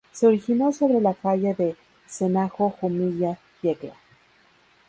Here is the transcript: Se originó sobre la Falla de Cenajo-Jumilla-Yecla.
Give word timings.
Se 0.11 0.25
originó 0.25 0.71
sobre 0.71 0.99
la 0.99 1.13
Falla 1.13 1.53
de 1.53 1.75
Cenajo-Jumilla-Yecla. 2.07 3.93